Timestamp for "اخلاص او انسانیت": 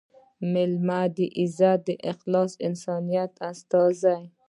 2.11-3.31